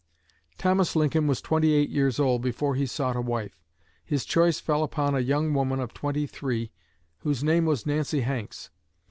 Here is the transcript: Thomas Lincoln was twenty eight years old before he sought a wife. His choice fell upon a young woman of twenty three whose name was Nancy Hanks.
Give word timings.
Thomas 0.57 0.95
Lincoln 0.95 1.27
was 1.27 1.41
twenty 1.41 1.73
eight 1.73 1.91
years 1.91 2.19
old 2.19 2.41
before 2.41 2.73
he 2.73 2.87
sought 2.87 3.15
a 3.15 3.21
wife. 3.21 3.61
His 4.03 4.25
choice 4.25 4.59
fell 4.59 4.81
upon 4.81 5.13
a 5.13 5.19
young 5.19 5.53
woman 5.53 5.79
of 5.79 5.93
twenty 5.93 6.25
three 6.25 6.71
whose 7.19 7.43
name 7.43 7.65
was 7.65 7.85
Nancy 7.85 8.21
Hanks. 8.21 8.71